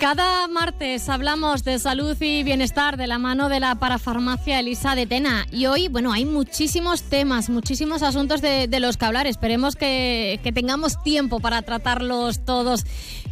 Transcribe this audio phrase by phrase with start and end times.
[0.00, 5.06] Cada martes hablamos de salud y bienestar de la mano de la parafarmacia Elisa de
[5.06, 5.44] Tena.
[5.50, 9.26] Y hoy, bueno, hay muchísimos temas, muchísimos asuntos de, los que hablar.
[9.26, 12.84] Esperemos que, tengamos tiempo para tratarlos todos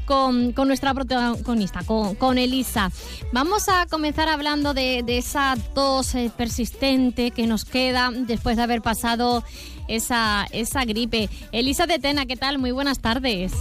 [0.06, 2.91] con, nuestra protagonista, con, Elisa.
[3.33, 8.83] Vamos a comenzar hablando de, esa tos eh, persistente que nos queda después de haber
[8.83, 9.45] pasado
[9.87, 11.30] esa, esa gripe.
[11.53, 12.59] Elisa de Tena, ¿qué tal?
[12.59, 13.53] Muy buenas tardes.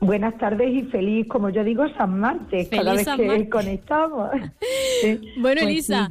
[0.00, 4.30] Buenas tardes y feliz, como yo digo, San Martes, cada vez que conectamos.
[5.36, 6.08] bueno, pues Elisa,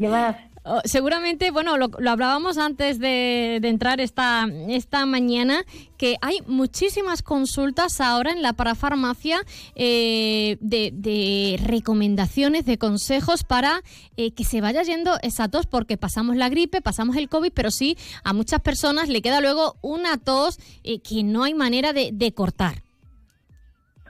[0.63, 5.63] oh, seguramente, bueno, lo, hablábamos antes de, entrar esta, esta mañana,
[5.97, 9.39] que hay muchísimas consultas ahora en la parafarmacia
[9.73, 13.81] eh, de, recomendaciones, de consejos para
[14.17, 17.71] eh, que se vaya yendo esa tos, porque pasamos la gripe, pasamos el COVID, pero
[17.71, 22.33] sí a muchas personas le queda luego una tos eh, que no hay manera de
[22.35, 22.83] cortar.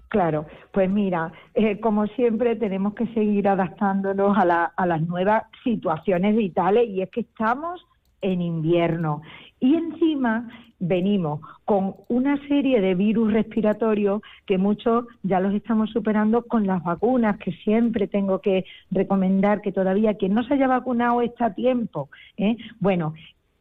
[0.09, 6.35] Claro, pues mira, eh, como siempre tenemos que seguir adaptándonos a, a las nuevas situaciones
[6.35, 7.85] vitales y es que estamos
[8.21, 9.21] en invierno
[9.59, 10.49] y encima
[10.79, 16.83] venimos con una serie de virus respiratorios que muchos ya los estamos superando con las
[16.83, 21.53] vacunas, que siempre tengo que recomendar que todavía quien no se haya vacunado está a
[21.53, 22.09] tiempo.
[22.37, 22.57] ¿eh?
[22.79, 23.13] Bueno,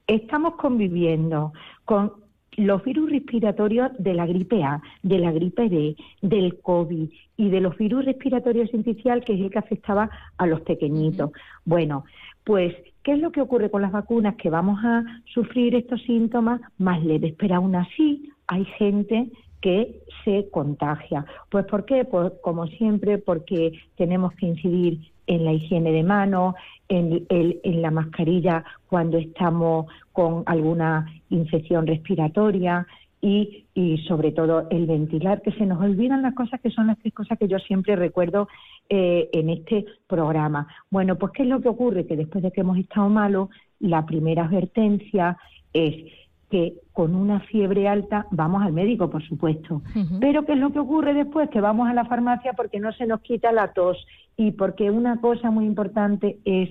[0.06, 1.52] estamos conviviendo
[1.84, 2.12] con
[2.58, 7.60] los virus respiratorios de la gripe A, de la gripe B, del COVID y de
[7.60, 11.30] los virus respiratorios inicial, que es el que afectaba a los pequeñitos.
[11.64, 12.04] Bueno,
[12.44, 14.34] pues, ¿qué es lo que ocurre con las vacunas?
[14.36, 19.30] Que vamos a sufrir estos síntomas más leves, pero aún así hay gente
[19.60, 21.24] que se contagia.
[21.50, 22.04] Pues ¿por qué?
[22.04, 26.54] Pues como siempre, porque tenemos que incidir en la higiene de manos,
[26.88, 32.86] en, en, la mascarilla cuando estamos con alguna infección respiratoria
[33.20, 36.98] y, y, sobre todo el ventilar, que se nos olvidan las cosas que son las
[36.98, 38.48] tres cosas que yo siempre recuerdo
[38.88, 40.66] eh, en este programa.
[40.90, 42.06] Bueno, pues ¿qué es lo que ocurre?
[42.06, 45.36] Que después de que hemos estado malos, la primera advertencia
[45.72, 46.10] es
[46.50, 49.82] que con una fiebre alta vamos al médico, por supuesto.
[50.20, 51.50] Pero ¿qué es lo que ocurre después?
[51.50, 55.20] Que vamos a la farmacia porque no se nos quita la tos y porque una
[55.20, 56.70] cosa muy importante es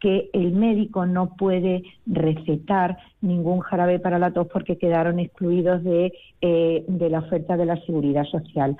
[0.00, 6.12] que el médico no puede recetar ningún jarabe para la tos porque quedaron excluidos de,
[6.40, 8.76] eh, de la oferta de la seguridad social.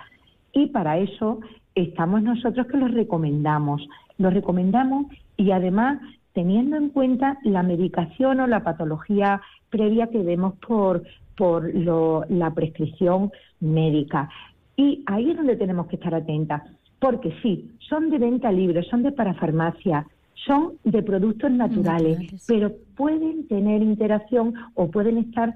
[0.53, 1.41] Y para eso
[1.75, 3.86] estamos nosotros que los recomendamos.
[4.16, 6.00] Los recomendamos y además
[6.33, 9.41] teniendo en cuenta la medicación o la patología
[9.71, 11.03] previa que vemos por,
[11.37, 13.31] por la prescripción
[13.61, 14.28] médica.
[14.77, 16.62] Y ahí es donde tenemos que estar atentas,
[17.00, 20.06] porque sí, son de venta libre, son de parafarmacia,
[20.47, 25.55] son de productos naturales, pero pueden tener interacción o pueden estar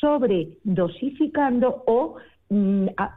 [0.00, 2.16] sobredosificando o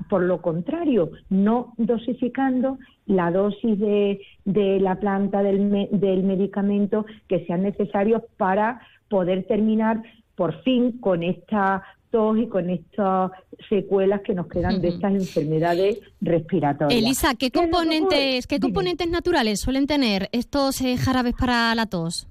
[0.09, 7.45] por lo contrario, no dosificando la dosis de, de la planta del, del medicamento que
[7.45, 10.01] sean necesarios para poder terminar
[10.35, 13.31] por fin con esta tos y con estas
[13.67, 16.97] secuelas que nos quedan de estas enfermedades respiratorias.
[16.97, 22.27] Elisa, ¿qué, componentes, ¿qué componentes naturales suelen tener estos eh, jarabes para la tos?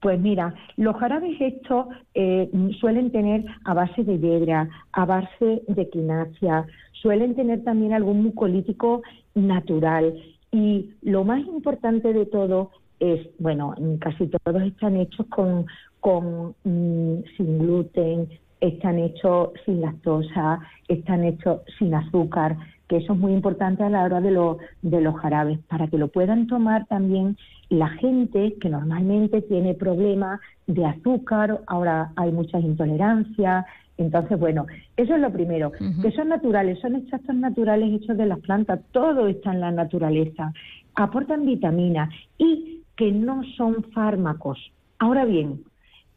[0.00, 2.48] Pues mira, los jarabes estos eh,
[2.78, 9.02] suelen tener a base de hiedra, a base de quinasia, suelen tener también algún mucolítico
[9.34, 10.14] natural.
[10.52, 12.70] Y lo más importante de todo
[13.00, 15.66] es, bueno, casi todos están hechos con,
[16.00, 18.28] con mm, sin gluten,
[18.60, 22.56] están hechos sin lactosa, están hechos sin azúcar,
[22.88, 25.98] que eso es muy importante a la hora de, lo, de los jarabes, para que
[25.98, 27.36] lo puedan tomar también
[27.68, 33.66] la gente que normalmente tiene problemas de azúcar, ahora hay muchas intolerancias,
[33.98, 38.38] entonces, bueno, eso es lo primero, que son naturales, son extractos naturales hechos de las
[38.38, 40.52] plantas, todo está en la naturaleza,
[40.94, 42.08] aportan vitaminas
[42.38, 44.72] y que no son fármacos.
[45.00, 45.64] Ahora bien,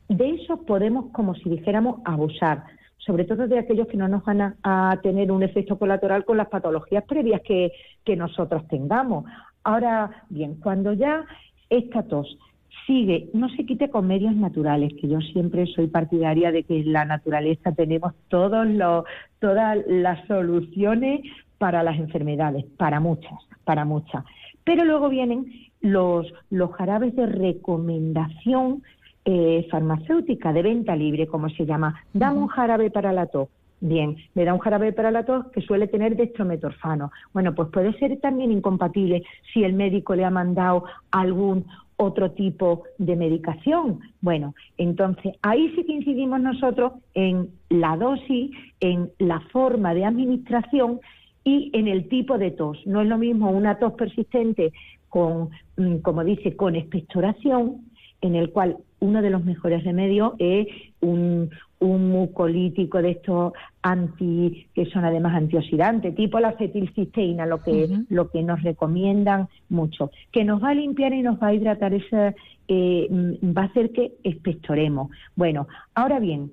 [0.10, 2.64] de eso podemos, como si dijéramos, abusar,
[3.06, 6.50] sobre todo de aquellos que no nos van a, tener un efecto colateral con las
[6.50, 7.72] patologías previas que,
[8.06, 9.26] que nosotros tengamos.
[9.64, 11.26] Ahora bien, cuando ya
[11.70, 12.38] esta tos
[12.86, 16.94] sigue, no se quite con medios naturales, que yo siempre soy partidaria de que en
[16.94, 19.06] la naturaleza tenemos todos los,
[19.40, 21.22] todas las soluciones
[21.58, 24.24] para las enfermedades, para muchas, para muchas.
[24.64, 25.46] Pero luego vienen
[25.82, 28.84] los, los jarabes de recomendación
[29.26, 32.04] eh, farmacéutica de venta libre, como se llama.
[32.14, 33.50] Dame un jarabe para la tos.
[33.84, 37.12] Bien, me da un jarabe para la tos que suele tener dextrometorfano.
[37.34, 41.66] Bueno, pues puede ser también incompatible si el médico le ha mandado algún
[41.98, 44.00] otro tipo de medicación.
[44.22, 51.00] Bueno, entonces ahí sí que incidimos nosotros en la dosis, en la forma de administración
[51.44, 52.80] y en el tipo de tos.
[52.86, 54.74] No es lo mismo una tos persistente
[55.10, 57.82] con, mm, como dice, con expectoración,
[58.22, 60.68] en el cual uno de los mejores remedios es
[61.02, 61.50] un,
[61.80, 68.30] un mucolítico de estos anti que son además antioxidantes, tipo la acetilcisteína, lo que lo
[68.30, 72.36] que nos recomiendan mucho, que nos va a limpiar y nos va a hidratar ese
[72.68, 75.10] eh, mm, va a hacer que expectoremos.
[75.36, 76.52] Bueno, ahora bien,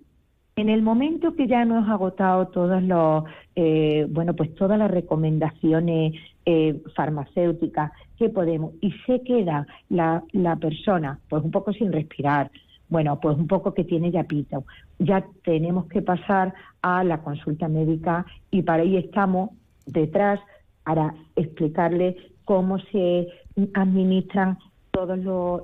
[0.56, 3.24] en el momento que ya ha agotado todos los,
[3.54, 6.14] eh, bueno, pues todas las recomendaciones
[6.46, 12.50] eh, farmacéuticas que podemos y se queda la, la persona, pues un poco sin respirar,
[12.88, 14.64] bueno, pues un poco que tiene ya pito,
[14.98, 19.50] ya tenemos que pasar a la consulta médica y para ahí estamos
[19.86, 20.40] detrás
[20.84, 23.28] para explicarle cómo se
[23.74, 24.58] administran
[24.90, 25.62] todos los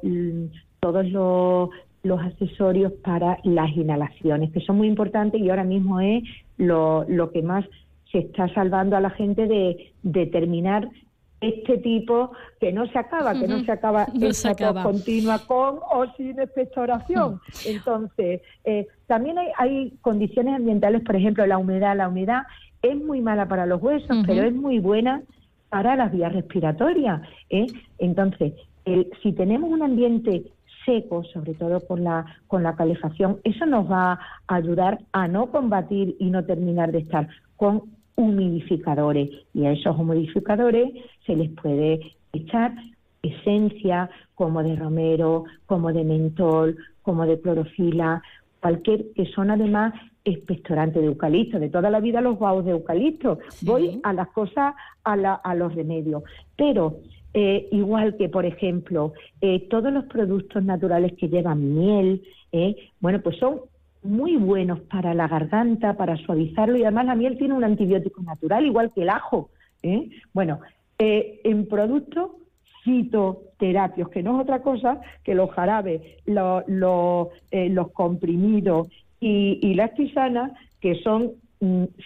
[0.80, 1.70] todos los
[2.02, 6.22] los accesorios para las inhalaciones, que son muy importantes y ahora mismo es
[6.58, 7.64] lo, lo que más
[8.12, 10.88] se está salvando a la gente de, determinar
[11.48, 16.06] este tipo que no se acaba, que no se acaba no se continua con o
[16.16, 17.40] sin expectoración.
[17.66, 21.96] Entonces, eh, también hay, hay, condiciones ambientales, por ejemplo, la humedad.
[21.96, 22.42] La humedad
[22.82, 25.22] es muy mala para los huesos, pero es muy buena
[25.68, 27.22] para las vías respiratorias.
[27.50, 27.66] ¿eh?
[27.98, 28.52] Entonces,
[28.84, 30.44] el, si tenemos un ambiente
[30.84, 34.12] seco, sobre todo con la, con la calefacción, eso nos va
[34.46, 37.82] a ayudar a no combatir y no terminar de estar con
[38.16, 39.30] humidificadores.
[39.52, 40.92] Y a esos humidificadores
[41.26, 42.00] se les puede
[42.32, 42.74] echar
[43.22, 48.22] esencia como de romero, como de mentol, como de clorofila,
[48.60, 49.94] cualquier que son además
[50.24, 51.58] expectorantes de eucalipto.
[51.58, 53.38] De toda la vida los guaos de eucalipto.
[53.62, 54.74] Voy a las cosas,
[55.04, 56.22] a, a los remedios.
[56.56, 57.00] Pero
[57.34, 62.22] eh, igual que, por ejemplo, eh, todos los productos naturales que llevan miel,
[62.52, 63.60] eh, bueno, pues son
[64.04, 68.64] muy buenos para la garganta, para suavizarlo y además la miel tiene un antibiótico natural,
[68.64, 69.50] igual que el ajo.
[70.32, 70.60] Bueno,
[70.98, 72.30] en productos
[72.84, 78.88] fitoterapios, que no es otra cosa que los jarabes, los, los, comprimidos
[79.20, 81.32] y, y las tisanas, que son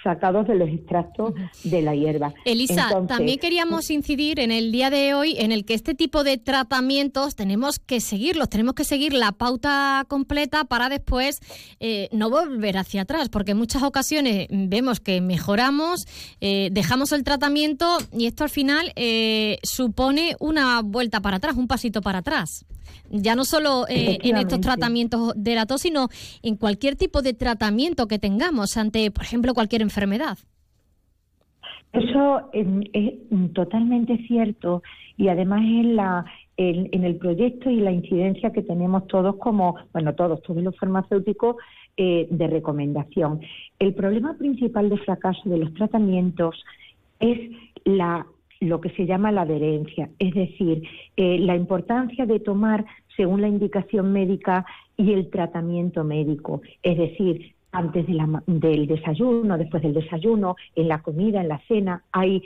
[0.03, 1.35] sacados de los extractos
[1.65, 2.33] de la hierba.
[2.45, 6.39] Elisa, también queríamos incidir en el día de hoy en el que este tipo de
[6.39, 11.41] tratamientos tenemos que seguirlos, tenemos que seguir la pauta completa para después
[11.81, 16.07] eh, no volver hacia atrás, porque en muchas ocasiones vemos que mejoramos,
[16.41, 21.67] eh, dejamos el tratamiento y esto al final eh, supone una vuelta para atrás, un
[21.67, 22.65] pasito para atrás.
[23.11, 26.09] Ya no solo en estos tratamientos de la tos, sino
[26.43, 30.39] en cualquier tipo de tratamiento que tengamos ante, por ejemplo, cualquier enfermedad.
[31.93, 32.67] Eso es,
[33.55, 34.83] totalmente cierto
[35.17, 36.25] y además en, la,
[36.57, 41.57] en, el proyecto y la incidencia que tenemos todos como, bueno, todos, todos los farmacéuticos
[41.97, 43.41] eh, de recomendación.
[43.79, 46.63] El problema principal de fracaso de los tratamientos
[47.21, 47.51] es
[47.85, 48.27] la
[48.61, 50.83] lo que se llama la adherencia, es decir,
[51.17, 52.85] eh, la importancia de tomar
[53.17, 54.65] según la indicación médica
[54.97, 61.41] y el tratamiento médico, es decir, antes del desayuno, después del desayuno, en la comida,
[61.41, 62.43] en la cena, hay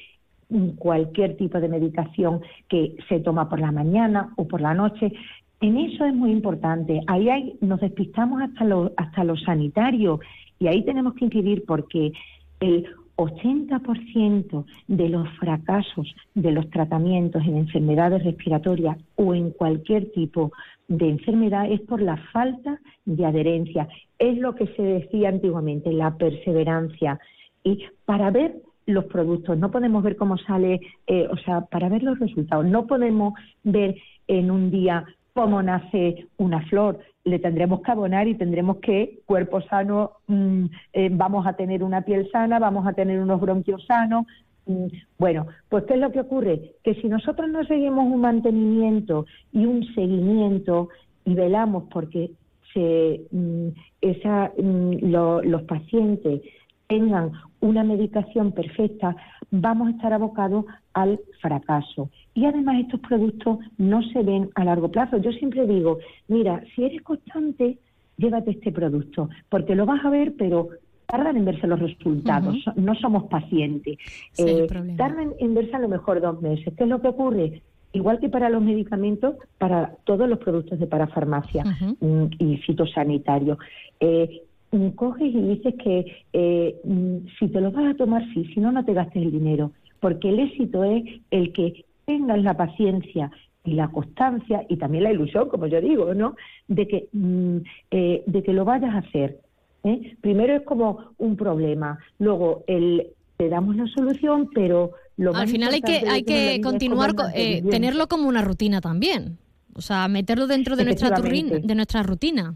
[0.76, 5.12] cualquier tipo de medicación que se toma por la mañana o por la noche.
[5.60, 7.00] En eso es muy importante.
[7.06, 10.20] Ahí hay, nos despistamos hasta lo, hasta lo sanitario
[10.58, 12.12] y ahí tenemos que incidir porque
[12.60, 20.52] el 80% de los fracasos de los tratamientos en enfermedades respiratorias o en cualquier tipo
[20.88, 23.88] de enfermedad es por la falta de adherencia.
[24.18, 27.18] Es lo que se decía antiguamente, la perseverancia.
[27.64, 32.02] Y para ver los productos, no podemos ver cómo sale, eh, o sea, para ver
[32.02, 37.90] los resultados, no podemos ver en un día cómo nace una flor, le tendremos que
[37.90, 42.86] abonar y tendremos que, cuerpo sano, mm, eh, vamos a tener una piel sana, vamos
[42.86, 44.26] a tener unos bronquios sanos,
[44.66, 44.86] Mm,
[45.18, 46.74] bueno, pues ¿qué es lo que ocurre?
[46.84, 50.88] Que si nosotros no seguimos un mantenimiento y un seguimiento
[51.24, 52.30] y velamos porque
[52.72, 53.68] se, mm,
[54.00, 56.42] esa, mm, los pacientes
[56.86, 59.16] tengan una medicación perfecta,
[59.50, 62.10] vamos a estar abocados al fracaso.
[62.34, 65.18] Y además estos productos no se ven a largo plazo.
[65.18, 65.98] Yo siempre digo,
[66.28, 67.78] mira, si eres constante,
[68.16, 70.70] llévate este producto, porque lo vas a ver, pero
[71.06, 73.98] tardan en verse los resultados, no somos pacientes.
[74.38, 76.72] Eh, tardan en verse a lo mejor dos meses.
[76.74, 77.62] ¿Qué es lo que ocurre?
[77.92, 81.64] Igual que para los medicamentos, para todos los productos de parafarmacia
[82.00, 83.58] mm, y fitosanitario.
[84.00, 88.46] Eh, mm, coges y dices que eh, mm, si te lo vas a tomar, sí,
[88.54, 89.72] si no, no te gastes el dinero.
[90.00, 93.30] Porque el éxito es el que tengas la paciencia
[93.64, 96.34] y la constancia y también la ilusión, como yo digo, ¿no?
[96.68, 99.38] De que, de que lo vayas a hacer
[99.84, 100.16] ¿eh?
[100.20, 105.72] Primero es como un problema, luego el te damos la solución, pero lo Al final
[105.74, 109.38] hay que, hay que continuar, eh, tenerlo como una rutina también.
[109.74, 112.54] O sea, meterlo dentro de nuestra, de nuestra rutina.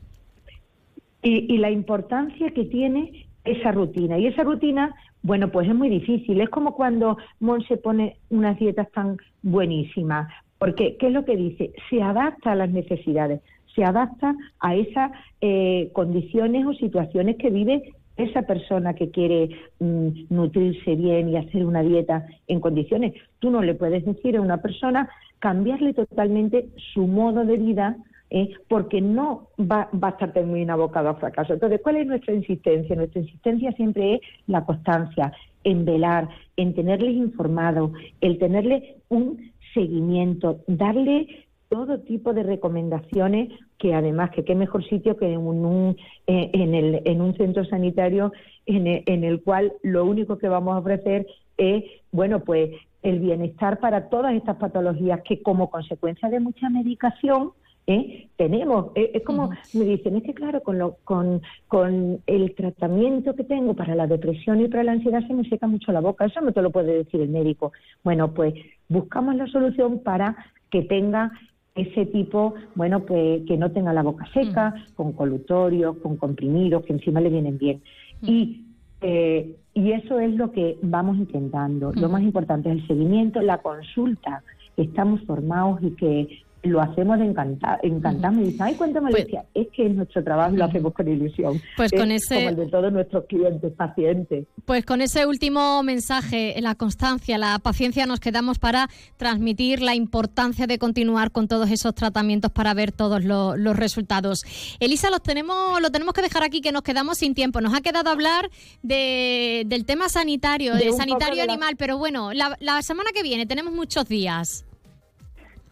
[1.22, 4.18] Y, y la importancia que tiene esa rutina.
[4.18, 6.40] Y esa rutina, bueno, pues es muy difícil.
[6.40, 10.28] Es como cuando Mon se pone unas dietas tan buenísimas.
[10.58, 11.72] Porque, ¿qué es lo que dice?
[11.88, 13.40] Se adapta a las necesidades,
[13.74, 20.08] se adapta a esas eh, condiciones o situaciones que vive esa persona que quiere mm,
[20.30, 23.12] nutrirse bien y hacer una dieta en condiciones.
[23.38, 27.96] Tú no le puedes decir a una persona cambiarle totalmente su modo de vida
[28.30, 28.48] ¿eh?
[28.68, 31.52] porque no va, va, a estar muy abocado a fracaso.
[31.52, 32.96] Entonces, ¿cuál es nuestra insistencia?
[32.96, 35.32] Nuestra insistencia siempre es la constancia,
[35.66, 43.92] en velar, en tenerles informado, el tenerle un seguimiento, darle todo tipo de recomendaciones que
[43.92, 45.96] además que qué mejor sitio que en un,
[46.28, 48.32] eh, en, el, en un centro sanitario
[48.64, 51.82] en el, en el cual lo único que vamos a ofrecer es
[52.12, 52.70] bueno pues
[53.02, 57.50] el bienestar para todas estas patologías que como consecuencia de mucha medicación
[57.86, 58.28] ¿eh?
[58.36, 58.92] tenemos.
[58.94, 63.44] Eh, es como me dicen, es que claro, con, lo, con, con el tratamiento que
[63.44, 66.24] tengo para la depresión y para la ansiedad se me seca mucho la boca.
[66.26, 67.72] Eso no te lo puede decir el médico.
[68.04, 68.54] Bueno, pues
[68.88, 70.36] buscamos la solución para
[70.70, 71.32] que tenga
[71.74, 76.94] ese tipo, bueno, pues que no tenga la boca seca, con colutorios, con comprimidos, que
[76.94, 77.82] encima le vienen bien.
[78.22, 78.62] Y
[79.02, 81.92] eh, y eso es lo que vamos intentando.
[81.92, 84.42] Lo más importante es el seguimiento, la consulta.
[84.76, 86.28] Estamos formados y que
[86.66, 88.34] lo hacemos de encantar, encantado.
[88.34, 91.60] Me dice, ay, cuéntame, pues, es que es nuestro trabajo y lo hacemos con ilusión.
[91.76, 92.34] Pues con ese...
[92.34, 94.46] Como el de todos nuestros clientes, pacientes.
[94.64, 100.66] Pues con ese último mensaje, la constancia, la paciencia, nos quedamos para transmitir la importancia
[100.66, 104.44] de continuar con todos esos tratamientos para ver todos los, resultados.
[104.80, 107.60] Elisa, los tenemos, lo tenemos que dejar aquí, que nos quedamos sin tiempo.
[107.60, 108.50] Nos ha quedado hablar
[108.82, 113.72] de, del tema sanitario, de, sanitario animal, pero bueno, la, la semana que viene tenemos
[113.72, 114.65] muchos días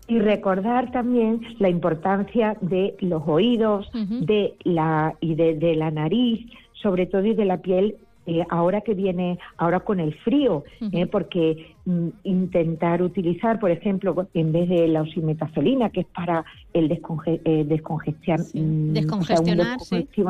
[0.06, 7.06] y recordar también la importancia de los oídos, de la y de, la nariz, sobre
[7.06, 7.96] todo y de la piel
[8.26, 14.28] eh, ahora que viene, ahora con el frío, eh, porque mm, intentar utilizar, por ejemplo,
[14.32, 19.78] en vez de la oximetazolina, que es para el desconge eh, mm, descongestionar,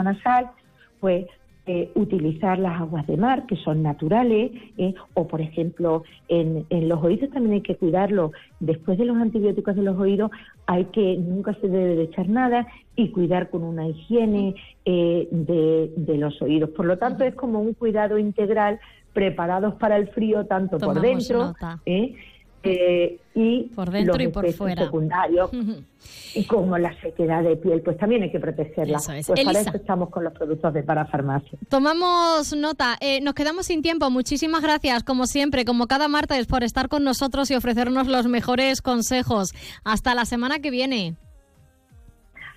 [0.05, 0.51] nasal,
[0.99, 1.27] pues
[1.67, 7.03] eh, utilizar las aguas de mar, que son naturales, eh, o por ejemplo, en, los
[7.03, 8.33] oídos también hay que cuidarlo.
[8.61, 10.31] Después de los antibióticos de los oídos,
[10.67, 12.67] hay que nunca se debe de echar nada
[12.97, 14.55] y cuidar con una higiene
[14.85, 16.69] eh, de, los oídos.
[16.69, 18.79] Por lo tanto, es como un cuidado integral
[19.15, 21.55] preparados para el frío tanto por dentro
[22.65, 24.85] eh, y por dentro y por fuera.
[24.85, 25.51] secundarios,
[26.35, 28.99] y como la sequedad de piel, pues también hay que protegerla.
[29.05, 31.59] Pues para eso estamos con los productos de parafarmacia.
[31.69, 32.97] Tomamos nota.
[33.01, 34.11] Eh, nos quedamos sin tiempo.
[34.11, 38.83] Muchísimas gracias, como siempre, como cada martes, por estar con nosotros y ofrecernos los mejores
[38.83, 39.53] consejos.
[39.85, 41.17] Hasta la semana que viene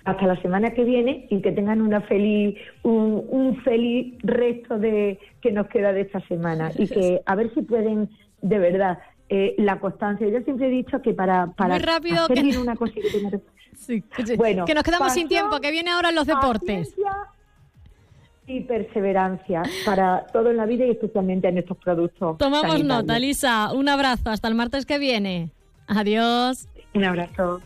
[0.04, 5.18] hasta la semana que viene y que tengan una feliz un, un, feliz resto de
[5.42, 8.08] que nos queda de esta semana y que a ver si pueden
[8.40, 10.28] de verdad eh, la constancia.
[10.28, 12.58] Yo siempre he dicho que para, para Muy rápido hacer que...
[12.58, 12.94] una cosa
[13.76, 14.02] sí,
[14.36, 16.94] bueno, que nos quedamos sin tiempo, que viene ahora los deportes.
[18.46, 22.38] Y perseverancia para todo en la vida y especialmente en estos productos.
[22.38, 23.72] Tomamos nota, Lisa.
[23.74, 24.30] Un abrazo.
[24.30, 25.50] Hasta el martes que viene.
[25.86, 26.66] Adiós.
[26.94, 27.60] Un abrazo.